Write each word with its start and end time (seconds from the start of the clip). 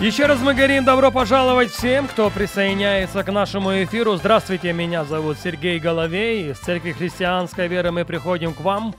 Еще 0.00 0.24
раз 0.24 0.40
мы 0.40 0.54
говорим 0.54 0.86
добро 0.86 1.10
пожаловать 1.10 1.70
всем, 1.70 2.08
кто 2.08 2.30
присоединяется 2.30 3.22
к 3.22 3.30
нашему 3.30 3.84
эфиру. 3.84 4.16
Здравствуйте, 4.16 4.72
меня 4.72 5.04
зовут 5.04 5.36
Сергей 5.36 5.78
Головей. 5.78 6.52
Из 6.52 6.58
Церкви 6.58 6.92
Христианской 6.92 7.68
Веры 7.68 7.90
мы 7.90 8.06
приходим 8.06 8.54
к 8.54 8.60
вам. 8.60 8.94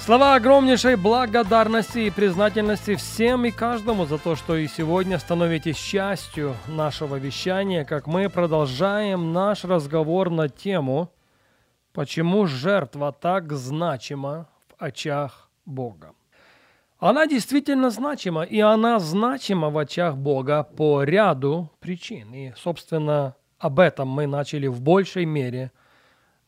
Слова 0.00 0.34
огромнейшей 0.34 0.96
благодарности 0.96 2.00
и 2.00 2.10
признательности 2.10 2.96
всем 2.96 3.44
и 3.44 3.52
каждому 3.52 4.04
за 4.04 4.18
то, 4.18 4.34
что 4.34 4.56
и 4.56 4.66
сегодня 4.66 5.16
становитесь 5.20 5.76
частью 5.76 6.56
нашего 6.66 7.14
вещания, 7.14 7.84
как 7.84 8.08
мы 8.08 8.28
продолжаем 8.28 9.32
наш 9.32 9.62
разговор 9.62 10.28
на 10.28 10.48
тему 10.48 11.12
«Почему 11.92 12.46
жертва 12.46 13.12
так 13.12 13.52
значима 13.52 14.48
в 14.68 14.82
очах 14.82 15.48
Бога?». 15.64 16.14
Она 17.04 17.26
действительно 17.26 17.90
значима, 17.90 18.44
и 18.44 18.60
она 18.60 18.98
значима 18.98 19.68
в 19.68 19.76
очах 19.76 20.16
Бога 20.16 20.62
по 20.62 21.02
ряду 21.02 21.70
причин. 21.78 22.32
И, 22.32 22.54
собственно, 22.56 23.36
об 23.58 23.78
этом 23.78 24.08
мы 24.08 24.26
начали 24.26 24.68
в 24.68 24.80
большей 24.80 25.26
мере 25.26 25.70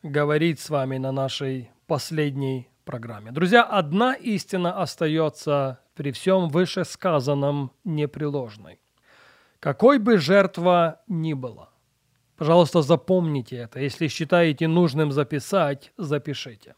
говорить 0.03 0.59
с 0.59 0.71
вами 0.71 0.97
на 0.97 1.13
нашей 1.13 1.71
последней 1.87 2.71
программе. 2.87 3.33
Друзья, 3.33 3.65
одна 3.65 4.15
истина 4.15 4.81
остается 4.81 5.81
при 5.95 6.11
всем 6.11 6.49
вышесказанном 6.49 7.71
непреложной. 7.85 8.81
Какой 9.61 9.99
бы 9.99 10.17
жертва 10.17 11.03
ни 11.07 11.35
была, 11.35 11.69
пожалуйста, 12.39 12.81
запомните 12.81 13.57
это. 13.57 13.81
Если 13.81 14.09
считаете 14.09 14.69
нужным 14.69 15.13
записать, 15.13 15.93
запишите. 15.99 16.77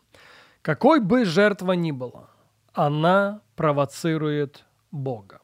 Какой 0.62 0.98
бы 0.98 1.24
жертва 1.24 1.74
ни 1.74 1.92
была– 1.92 2.30
она 2.72 3.42
провоцирует 3.56 4.64
Бога. 4.90 5.40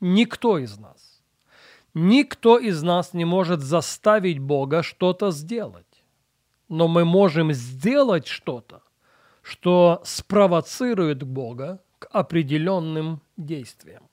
Никто 0.00 0.58
из 0.58 0.78
нас, 0.78 1.22
никто 1.94 2.58
из 2.58 2.82
нас 2.82 3.14
не 3.14 3.24
может 3.24 3.60
заставить 3.60 4.38
Бога 4.38 4.82
что-то 4.82 5.30
сделать. 5.30 6.04
Но 6.68 6.88
мы 6.88 7.04
можем 7.04 7.52
сделать 7.52 8.26
что-то, 8.26 8.82
что 9.42 10.00
спровоцирует 10.04 11.22
Бога 11.22 11.82
к 11.98 12.08
определенным 12.10 13.20
действиям. 13.36 14.08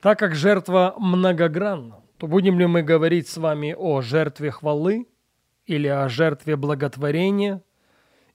Так 0.00 0.18
как 0.18 0.34
жертва 0.34 0.94
многогранна, 0.98 2.02
то 2.18 2.26
будем 2.26 2.58
ли 2.58 2.66
мы 2.66 2.82
говорить 2.82 3.28
с 3.28 3.36
вами 3.36 3.74
о 3.76 4.00
жертве 4.00 4.50
хвалы 4.50 5.08
или 5.66 5.88
о 5.88 6.08
жертве 6.08 6.56
благотворения– 6.56 7.62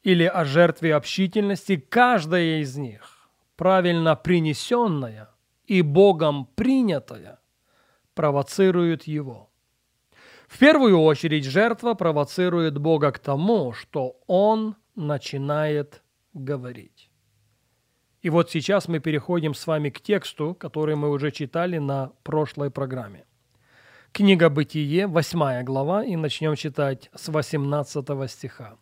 или 0.04 0.26
о 0.26 0.46
жертве 0.46 0.96
общительности, 0.96 1.78
каждая 1.78 2.60
из 2.62 2.78
них, 2.78 3.30
правильно 3.56 4.16
принесенная 4.16 5.30
и 5.66 5.82
Богом 5.82 6.46
принятая, 6.56 7.40
провоцирует 8.14 9.04
его. 9.04 9.50
В 10.48 10.60
первую 10.60 11.00
очередь 11.00 11.46
жертва 11.46 11.94
провоцирует 11.94 12.78
Бога 12.78 13.12
к 13.12 13.20
тому, 13.20 13.74
что 13.74 14.18
Он 14.28 14.76
начинает 14.96 16.04
говорить. 16.34 17.10
И 18.22 18.30
вот 18.30 18.52
сейчас 18.52 18.88
мы 18.88 19.00
переходим 19.00 19.54
с 19.54 19.66
вами 19.66 19.90
к 19.90 20.00
тексту, 20.00 20.54
который 20.54 20.96
мы 20.96 21.10
уже 21.10 21.32
читали 21.32 21.78
на 21.78 22.12
прошлой 22.24 22.72
программе. 22.72 23.26
Книга 24.12 24.50
Бытие, 24.50 25.08
8 25.08 25.64
глава, 25.64 26.04
и 26.04 26.16
начнем 26.16 26.56
читать 26.56 27.10
с 27.16 27.30
18 27.30 28.30
стиха. 28.30 28.78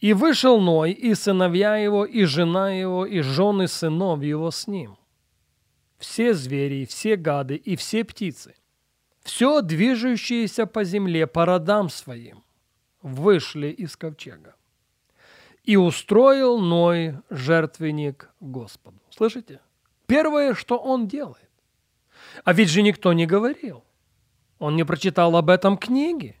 И 0.00 0.14
вышел 0.14 0.60
Ной, 0.60 0.92
и 0.92 1.14
сыновья 1.14 1.76
его, 1.76 2.06
и 2.06 2.24
жена 2.24 2.72
его, 2.72 3.04
и 3.04 3.20
жены 3.20 3.68
сынов 3.68 4.22
его 4.22 4.50
с 4.50 4.66
ним. 4.66 4.96
Все 5.98 6.32
звери, 6.32 6.86
все 6.86 7.16
гады 7.16 7.56
и 7.56 7.76
все 7.76 8.04
птицы, 8.04 8.54
все 9.22 9.60
движущееся 9.60 10.64
по 10.66 10.84
земле 10.84 11.26
по 11.26 11.44
родам 11.44 11.90
своим, 11.90 12.42
вышли 13.02 13.68
из 13.68 13.96
ковчега. 13.96 14.54
И 15.64 15.76
устроил 15.76 16.58
Ной 16.58 17.18
жертвенник 17.28 18.30
Господу. 18.40 18.98
Слышите? 19.10 19.60
Первое, 20.06 20.54
что 20.54 20.78
он 20.78 21.06
делает. 21.06 21.50
А 22.44 22.54
ведь 22.54 22.70
же 22.70 22.80
никто 22.80 23.12
не 23.12 23.26
говорил. 23.26 23.84
Он 24.58 24.74
не 24.74 24.84
прочитал 24.84 25.36
об 25.36 25.50
этом 25.50 25.76
книги. 25.76 26.36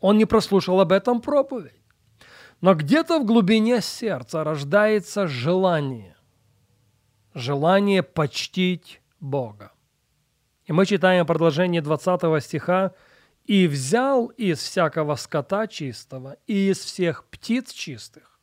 Он 0.00 0.16
не 0.16 0.24
прослушал 0.24 0.80
об 0.80 0.92
этом 0.92 1.20
проповедь. 1.20 1.79
Но 2.60 2.74
где-то 2.74 3.18
в 3.18 3.24
глубине 3.24 3.80
сердца 3.80 4.44
рождается 4.44 5.26
желание. 5.26 6.16
Желание 7.32 8.02
почтить 8.02 9.00
Бога. 9.18 9.72
И 10.66 10.72
мы 10.72 10.84
читаем 10.84 11.26
продолжение 11.26 11.80
20 11.80 12.42
стиха 12.42 12.92
«И 13.46 13.66
взял 13.66 14.26
из 14.26 14.58
всякого 14.58 15.14
скота 15.14 15.66
чистого 15.66 16.36
и 16.46 16.70
из 16.70 16.78
всех 16.78 17.24
птиц 17.24 17.72
чистых, 17.72 18.38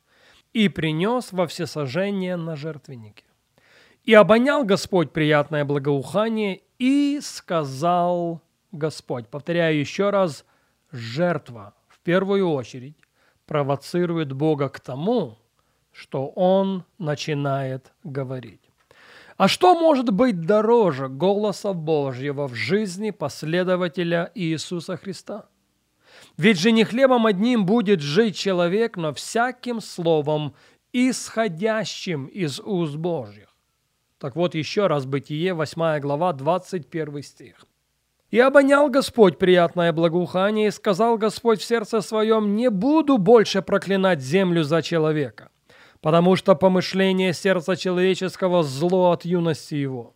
и 0.52 0.68
принес 0.68 1.32
во 1.32 1.46
всесожжение 1.46 2.36
на 2.36 2.56
жертвеннике. 2.56 3.24
И 4.04 4.14
обонял 4.14 4.64
Господь 4.64 5.12
приятное 5.12 5.64
благоухание, 5.64 6.62
и 6.78 7.20
сказал 7.22 8.42
Господь». 8.72 9.28
Повторяю 9.28 9.78
еще 9.78 10.10
раз, 10.10 10.44
жертва 10.90 11.74
в 11.88 12.00
первую 12.00 12.50
очередь 12.50 12.96
провоцирует 13.48 14.32
Бога 14.32 14.68
к 14.68 14.78
тому, 14.78 15.38
что 15.90 16.28
Он 16.28 16.84
начинает 16.98 17.92
говорить. 18.04 18.60
А 19.38 19.48
что 19.48 19.74
может 19.74 20.10
быть 20.10 20.42
дороже 20.42 21.08
голоса 21.08 21.72
Божьего 21.72 22.46
в 22.46 22.54
жизни 22.54 23.10
последователя 23.10 24.30
Иисуса 24.34 24.96
Христа? 24.96 25.46
Ведь 26.36 26.58
же 26.58 26.72
не 26.72 26.84
хлебом 26.84 27.26
одним 27.26 27.64
будет 27.64 28.00
жить 28.00 28.36
человек, 28.36 28.96
но 28.96 29.12
всяким 29.14 29.80
словом, 29.80 30.54
исходящим 30.92 32.26
из 32.26 32.60
уст 32.60 32.96
Божьих. 32.96 33.54
Так 34.18 34.36
вот 34.36 34.54
еще 34.54 34.88
раз 34.88 35.06
Бытие, 35.06 35.54
8 35.54 36.00
глава, 36.00 36.32
21 36.32 37.22
стих. 37.22 37.64
И 38.30 38.38
обонял 38.40 38.90
Господь 38.90 39.38
приятное 39.38 39.92
благоухание, 39.92 40.68
и 40.68 40.70
сказал 40.70 41.16
Господь 41.16 41.60
в 41.60 41.64
сердце 41.64 42.02
своем, 42.02 42.56
«Не 42.56 42.68
буду 42.68 43.16
больше 43.16 43.62
проклинать 43.62 44.20
землю 44.20 44.64
за 44.64 44.82
человека, 44.82 45.50
потому 46.02 46.36
что 46.36 46.54
помышление 46.54 47.32
сердца 47.32 47.74
человеческого 47.74 48.62
зло 48.62 49.12
от 49.12 49.24
юности 49.24 49.76
его. 49.76 50.14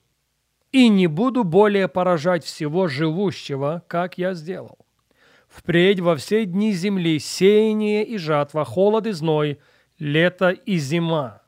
И 0.73 0.91
не 0.91 1.07
буду 1.07 1.43
более 1.43 1.89
поражать 1.89 2.45
всего 2.45 2.87
живущего, 2.87 3.83
как 3.89 4.19
я 4.19 4.35
сделал. 4.35 4.79
Впредь 5.49 6.01
во 6.01 6.17
все 6.17 6.45
дни 6.45 6.73
земли 6.73 7.19
сеяние 7.19 8.05
и 8.05 8.19
жатва, 8.19 8.65
холод 8.65 9.07
и 9.07 9.13
зной, 9.13 9.59
лето 9.99 10.51
и 10.51 10.77
зима 10.77 11.41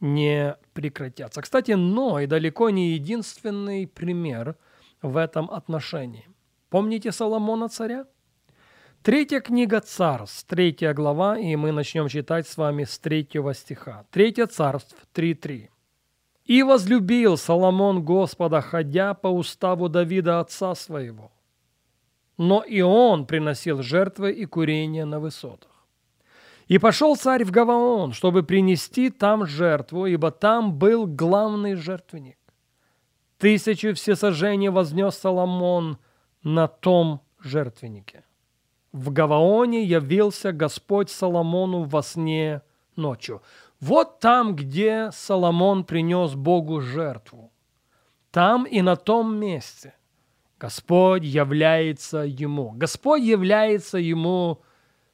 не 0.00 0.56
прекратятся». 0.72 1.42
Кстати, 1.42 1.72
Ной 1.72 2.26
далеко 2.26 2.70
не 2.70 2.92
единственный 2.92 3.86
пример– 3.86 4.56
в 5.02 5.16
этом 5.16 5.50
отношении. 5.50 6.28
Помните 6.68 7.12
Соломона 7.12 7.68
царя? 7.68 8.06
Третья 9.02 9.40
книга 9.40 9.80
Царств, 9.80 10.44
третья 10.46 10.92
глава, 10.92 11.38
и 11.38 11.56
мы 11.56 11.72
начнем 11.72 12.08
читать 12.08 12.46
с 12.46 12.58
вами 12.58 12.84
с 12.84 12.98
третьего 12.98 13.54
стиха. 13.54 14.04
Третья 14.10 14.46
Царств 14.46 14.94
3.3. 15.14 15.70
«И 16.44 16.62
возлюбил 16.62 17.38
Соломон 17.38 18.04
Господа, 18.04 18.60
ходя 18.60 19.14
по 19.14 19.28
уставу 19.28 19.88
Давида 19.88 20.40
отца 20.40 20.74
своего. 20.74 21.32
Но 22.36 22.62
и 22.62 22.82
он 22.82 23.24
приносил 23.26 23.82
жертвы 23.82 24.32
и 24.32 24.44
курения 24.44 25.06
на 25.06 25.18
высотах. 25.18 25.70
И 26.68 26.78
пошел 26.78 27.16
царь 27.16 27.44
в 27.44 27.50
Гаваон, 27.50 28.12
чтобы 28.12 28.42
принести 28.42 29.10
там 29.10 29.46
жертву, 29.46 30.06
ибо 30.06 30.30
там 30.30 30.74
был 30.74 31.06
главный 31.06 31.74
жертвенник. 31.74 32.36
Тысячу 33.40 33.94
всесожжений 33.94 34.68
вознес 34.68 35.16
Соломон 35.16 35.96
на 36.42 36.68
том 36.68 37.22
жертвеннике. 37.42 38.26
В 38.92 39.10
Гаваоне 39.10 39.82
явился 39.82 40.52
Господь 40.52 41.08
Соломону 41.08 41.84
во 41.84 42.02
сне 42.02 42.60
ночью. 42.96 43.40
Вот 43.80 44.20
там, 44.20 44.54
где 44.54 45.08
Соломон 45.12 45.84
принес 45.84 46.34
Богу 46.34 46.82
жертву. 46.82 47.50
Там 48.30 48.64
и 48.64 48.82
на 48.82 48.94
том 48.94 49.38
месте 49.38 49.94
Господь 50.58 51.24
является 51.24 52.18
ему. 52.18 52.72
Господь 52.72 53.22
является 53.22 53.96
ему 53.96 54.60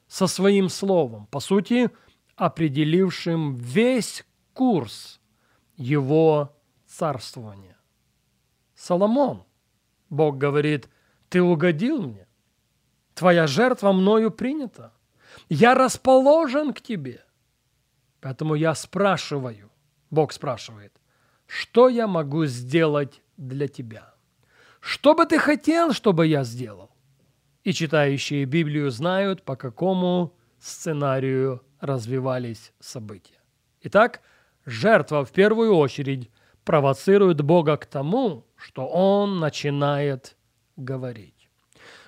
со 0.09 0.27
своим 0.27 0.69
словом, 0.69 1.27
по 1.27 1.39
сути, 1.39 1.91
определившим 2.35 3.55
весь 3.55 4.27
курс 4.53 5.21
его 5.77 6.53
царствования. 6.89 7.76
Соломон, 8.77 9.45
Бог 10.11 10.39
говорит, 10.39 10.89
ты 11.29 11.43
угодил 11.43 12.03
мне, 12.03 12.29
твоя 13.15 13.47
жертва 13.47 13.93
мною 13.93 14.31
принята, 14.31 14.93
я 15.49 15.75
расположен 15.75 16.73
к 16.73 16.81
тебе. 16.81 17.25
Поэтому 18.21 18.55
я 18.55 18.75
спрашиваю, 18.75 19.71
Бог 20.11 20.33
спрашивает, 20.33 20.93
что 21.47 21.89
я 21.89 22.07
могу 22.07 22.45
сделать 22.47 23.23
для 23.37 23.67
тебя? 23.69 24.15
Что 24.81 25.15
бы 25.15 25.27
ты 25.27 25.39
хотел, 25.39 25.93
чтобы 25.93 26.27
я 26.27 26.45
сделал? 26.45 26.91
И 27.65 27.73
читающие 27.73 28.45
Библию 28.45 28.91
знают, 28.91 29.43
по 29.43 29.57
какому 29.57 30.37
сценарию 30.61 31.63
развивались 31.81 32.73
события. 32.79 33.41
Итак, 33.83 34.23
жертва 34.65 35.25
в 35.25 35.33
первую 35.33 35.75
очередь 35.75 36.31
провоцирует 36.65 37.41
Бога 37.43 37.77
к 37.77 37.87
тому, 37.87 38.46
что 38.57 38.87
Он 38.87 39.39
начинает 39.39 40.37
говорить. 40.77 41.49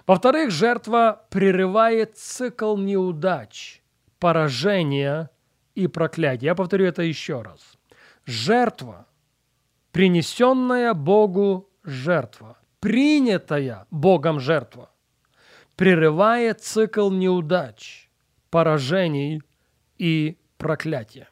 Во-вторых, 0.06 0.50
жертва 0.50 1.26
прерывает 1.30 2.16
цикл 2.16 2.76
неудач, 2.76 3.82
поражения 4.18 5.30
и 5.74 5.86
проклятия. 5.86 6.46
Я 6.46 6.54
повторю 6.54 6.86
это 6.86 7.02
еще 7.02 7.42
раз. 7.42 7.76
Жертва, 8.24 9.06
принесенная 9.92 10.94
Богу 10.94 11.68
жертва, 11.84 12.58
принятая 12.80 13.86
Богом 13.90 14.40
жертва, 14.40 14.90
прерывает 15.76 16.60
цикл 16.60 17.10
неудач, 17.10 18.10
поражений 18.50 19.42
и 19.98 20.38
проклятия. 20.56 21.28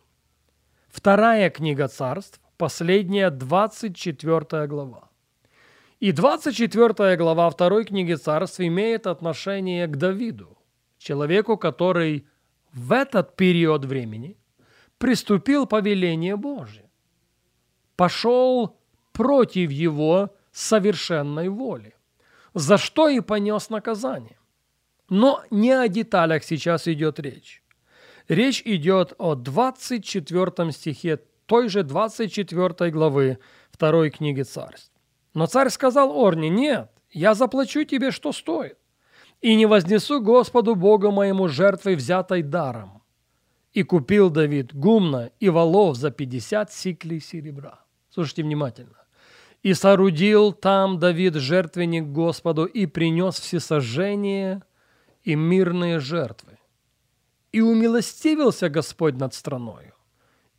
Вторая 0.89 1.51
книга 1.51 1.89
царств, 1.89 2.41
последняя 2.57 3.31
24 3.31 4.67
глава. 4.67 5.09
И 6.01 6.13
24 6.13 7.17
глава 7.17 7.49
второй 7.51 7.85
книги 7.85 8.15
царств 8.15 8.61
имеет 8.61 9.07
отношение 9.07 9.87
к 9.87 9.97
Давиду, 9.97 10.59
человеку, 10.99 11.57
который 11.57 12.27
в 12.73 12.93
этот 12.93 13.37
период 13.37 13.85
времени 13.85 14.37
приступил 14.99 15.67
повеление 15.67 16.37
Божие, 16.37 16.91
пошел 17.97 18.79
против 19.13 19.71
его 19.71 20.35
совершенной 20.53 21.49
воли, 21.49 21.95
за 22.55 22.77
что 22.77 23.09
и 23.09 23.21
понес 23.21 23.71
наказание. 23.71 24.39
Но 25.09 25.43
не 25.51 25.73
о 25.73 25.89
деталях 25.89 26.45
сейчас 26.45 26.89
идет 26.89 27.21
речь. 27.21 27.63
Речь 28.29 28.63
идет 28.65 29.15
о 29.19 29.35
24 29.35 30.73
стихе 30.73 31.21
той 31.47 31.69
же 31.69 31.83
24 31.83 32.91
главы 32.91 33.39
второй 33.71 34.11
книги 34.11 34.43
царств. 34.43 34.93
Но 35.35 35.47
царь 35.47 35.71
сказал 35.71 36.13
Орне, 36.13 36.49
нет, 36.49 36.91
я 37.11 37.35
заплачу 37.35 37.85
тебе, 37.85 38.11
что 38.11 38.33
стоит, 38.33 38.79
и 39.41 39.55
не 39.55 39.67
вознесу 39.67 40.21
Господу 40.21 40.75
Богу 40.75 41.11
моему 41.11 41.49
жертвой, 41.49 41.95
взятой 41.95 42.43
даром. 42.43 43.03
И 43.73 43.83
купил 43.83 44.31
Давид 44.31 44.75
гумна 44.75 45.31
и 45.39 45.51
валов 45.51 45.97
за 45.97 46.11
50 46.11 46.73
сиклей 46.73 47.21
серебра. 47.21 47.81
Слушайте 48.11 48.43
внимательно. 48.43 48.97
И 49.63 49.75
соорудил 49.75 50.53
там 50.53 50.99
Давид 50.99 51.35
жертвенник 51.35 52.05
Господу 52.05 52.65
и 52.65 52.87
принес 52.87 53.39
всесожжение 53.39 54.63
и 55.23 55.35
мирные 55.35 56.01
жертвы. 56.01 56.59
И 57.53 57.61
умилостивился 57.61 58.71
Господь 58.71 59.17
над 59.17 59.35
страною, 59.35 59.93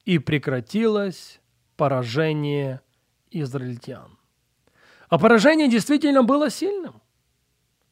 и 0.07 0.19
прекратилось 0.19 1.42
поражение 1.75 2.80
израильтян. 3.30 4.18
А 5.09 5.19
поражение 5.19 5.69
действительно 5.69 6.24
было 6.24 6.50
сильным. 6.50 7.01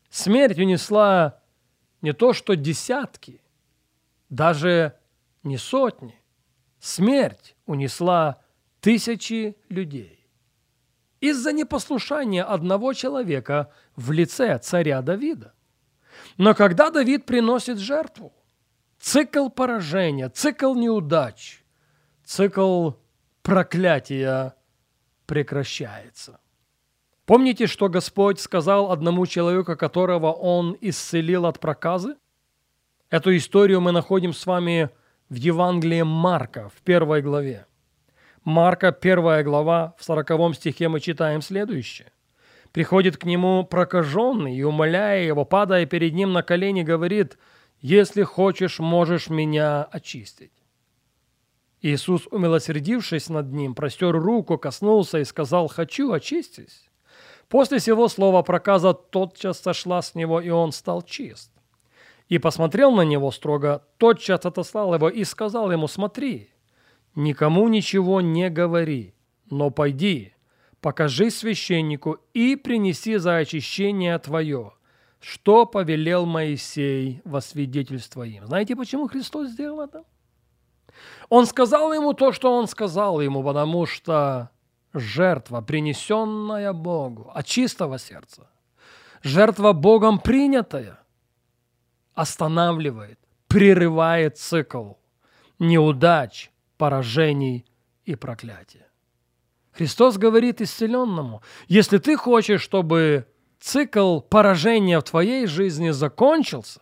Смерть 0.10 0.58
унесла 0.58 1.42
не 2.02 2.14
то 2.14 2.32
что 2.32 2.56
десятки, 2.56 3.42
даже 4.30 4.98
не 5.44 5.58
сотни. 5.58 6.18
Смерть 6.80 7.58
унесла 7.66 8.42
тысячи 8.80 9.58
людей. 9.68 10.26
Из-за 11.20 11.52
непослушания 11.52 12.46
одного 12.46 12.94
человека 12.94 13.74
в 13.98 14.14
лице 14.14 14.58
царя 14.60 15.02
Давида. 15.02 15.54
Но 16.38 16.56
когда 16.56 16.92
Давид 16.92 17.26
приносит 17.26 17.78
жертву, 17.78 18.32
цикл 19.00 19.50
поражения, 19.50 20.30
цикл 20.30 20.76
неудач, 20.76 21.65
цикл 22.26 22.92
проклятия 23.42 24.56
прекращается. 25.26 26.40
Помните, 27.26 27.68
что 27.68 27.90
Господь 27.90 28.40
сказал 28.40 28.92
одному 28.92 29.26
человеку, 29.26 29.76
которого 29.76 30.32
Он 30.32 30.78
исцелил 30.82 31.46
от 31.46 31.60
проказы? 31.60 32.16
Эту 33.10 33.36
историю 33.36 33.82
мы 33.82 33.92
находим 33.92 34.34
с 34.34 34.46
вами 34.46 34.90
в 35.30 35.36
Евангелии 35.36 36.02
Марка 36.02 36.70
в 36.70 36.82
первой 36.82 37.22
главе. 37.22 37.66
Марка, 38.44 38.92
первая 38.92 39.44
глава, 39.44 39.96
в 39.98 40.04
сороковом 40.04 40.54
стихе 40.54 40.88
мы 40.88 41.00
читаем 41.00 41.42
следующее. 41.42 42.12
Приходит 42.72 43.18
к 43.18 43.24
нему 43.24 43.64
прокаженный 43.64 44.56
и, 44.56 44.64
умоляя 44.64 45.24
его, 45.24 45.46
падая 45.46 45.86
перед 45.86 46.14
ним 46.14 46.34
на 46.34 46.44
колени, 46.44 46.84
говорит– 46.84 47.38
если 47.82 48.24
хочешь, 48.24 48.80
можешь 48.80 49.30
меня 49.30 49.84
очистить». 49.84 50.55
Иисус, 51.86 52.28
умилосердившись 52.32 53.30
над 53.30 53.54
ним, 53.54 53.76
простер 53.76 54.12
руку, 54.12 54.58
коснулся 54.58 55.20
и 55.20 55.24
сказал 55.24 55.68
«Хочу, 55.68 56.12
очистись». 56.12 56.90
После 57.48 57.80
сего 57.80 58.08
слова 58.08 58.42
проказа 58.42 58.96
тотчас 58.96 59.60
сошла 59.60 60.02
с 60.02 60.16
него, 60.16 60.42
и 60.42 60.50
он 60.50 60.72
стал 60.72 61.04
чист. 61.04 61.52
И 62.28 62.40
посмотрел 62.40 62.92
на 62.92 63.02
него 63.04 63.30
строго, 63.30 63.84
тотчас 64.00 64.48
отослал 64.48 64.96
его 64.96 65.10
и 65.10 65.24
сказал 65.24 65.72
ему 65.72 65.88
«Смотри, 65.88 66.50
никому 67.14 67.68
ничего 67.68 68.20
не 68.20 68.50
говори, 68.50 69.14
но 69.52 69.70
пойди, 69.70 70.34
покажи 70.82 71.30
священнику 71.30 72.18
и 72.34 72.56
принеси 72.56 73.18
за 73.18 73.36
очищение 73.36 74.18
твое, 74.18 74.72
что 75.20 75.68
повелел 75.68 76.26
Моисей 76.26 77.22
во 77.26 77.42
свидетельство 77.42 78.24
им. 78.24 78.48
Знаете, 78.48 78.76
почему 78.76 79.08
Христос 79.08 79.50
сделал 79.50 79.82
это? 79.82 80.04
Он 81.30 81.46
сказал 81.46 81.94
ему 81.94 82.14
то, 82.14 82.32
что 82.32 82.54
он 82.54 82.68
сказал 82.68 83.22
ему, 83.22 83.44
потому 83.44 83.86
что 83.86 84.50
жертва, 84.94 85.62
принесенная 85.62 86.74
Богу 86.74 87.32
от 87.34 87.46
чистого 87.46 88.00
сердца, 88.00 88.50
жертва 89.24 89.74
Богом 89.74 90.20
принятая, 90.20 91.00
останавливает, 92.14 93.20
прерывает 93.48 94.38
цикл 94.38 94.94
неудач, 95.60 96.52
поражений 96.78 97.66
и 98.06 98.16
проклятия. 98.16 98.88
Христос 99.72 100.18
говорит 100.18 100.62
исцеленному, 100.62 101.42
если 101.68 101.98
ты 101.98 102.16
хочешь, 102.16 102.62
чтобы 102.62 103.28
цикл 103.60 104.22
поражения 104.22 105.00
в 105.00 105.04
твоей 105.04 105.48
жизни 105.48 105.90
закончился, 105.90 106.82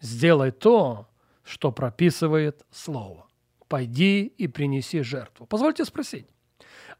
сделай 0.00 0.50
то, 0.50 1.08
что 1.44 1.72
прописывает 1.72 2.64
Слово. 2.70 3.26
Пойди 3.68 4.24
и 4.24 4.48
принеси 4.48 5.02
жертву. 5.02 5.46
Позвольте 5.46 5.84
спросить, 5.84 6.26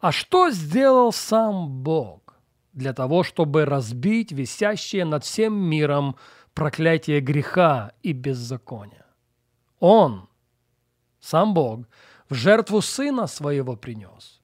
а 0.00 0.10
что 0.10 0.50
сделал 0.50 1.12
сам 1.12 1.82
Бог 1.82 2.36
для 2.72 2.92
того, 2.92 3.22
чтобы 3.22 3.64
разбить 3.64 4.32
висящее 4.32 5.04
над 5.04 5.24
всем 5.24 5.54
миром 5.54 6.16
проклятие 6.54 7.20
греха 7.20 7.92
и 8.02 8.12
беззакония? 8.12 9.06
Он, 9.78 10.28
сам 11.20 11.54
Бог, 11.54 11.86
в 12.28 12.34
жертву 12.34 12.80
Сына 12.80 13.26
Своего 13.26 13.76
принес, 13.76 14.40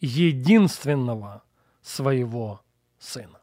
единственного 0.00 1.42
Своего 1.80 2.60
Сына. 2.98 3.39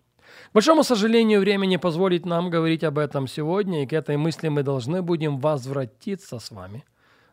К 0.52 0.54
большому 0.54 0.84
сожалению, 0.84 1.40
время 1.40 1.66
не 1.66 1.80
позволит 1.80 2.26
нам 2.26 2.50
говорить 2.50 2.84
об 2.84 2.98
этом 2.98 3.28
сегодня, 3.28 3.84
и 3.84 3.88
к 3.88 3.94
этой 3.94 4.18
мысли 4.18 4.50
мы 4.50 4.64
должны 4.64 5.02
будем 5.02 5.40
возвратиться 5.40 6.40
с 6.40 6.52
вами 6.52 6.84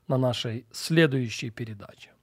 на 0.08 0.18
нашей 0.18 0.64
следующей 0.73 1.50
передаче. 1.50 2.13